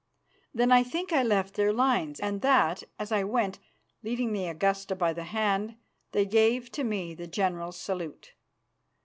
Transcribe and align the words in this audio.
Then 0.51 0.71
I 0.71 0.81
think 0.81 1.13
I 1.13 1.21
left 1.21 1.53
their 1.53 1.71
lines, 1.71 2.19
and 2.19 2.41
that, 2.41 2.81
as 2.97 3.11
I 3.11 3.23
went, 3.23 3.59
leading 4.01 4.33
the 4.33 4.47
Augusta 4.47 4.95
by 4.95 5.13
the 5.13 5.25
hand, 5.25 5.75
they 6.11 6.25
gave 6.25 6.71
to 6.71 6.83
me 6.83 7.13
the 7.13 7.27
general's 7.27 7.77
salute. 7.77 8.33